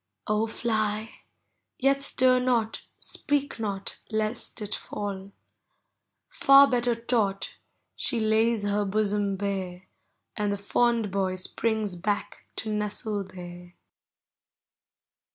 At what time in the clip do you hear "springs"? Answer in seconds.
11.35-11.95